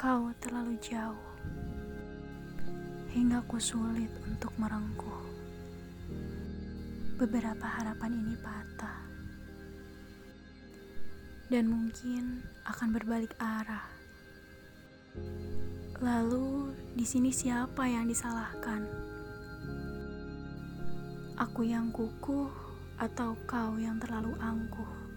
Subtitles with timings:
[0.00, 1.28] Kau terlalu jauh,
[3.12, 5.20] hingga ku sulit untuk merengkuh.
[7.20, 8.96] Beberapa harapan ini patah,
[11.52, 13.84] dan mungkin akan berbalik arah.
[16.00, 18.80] Lalu, di sini siapa yang disalahkan?
[21.36, 22.48] Aku yang kukuh,
[22.96, 25.09] atau kau yang terlalu angkuh?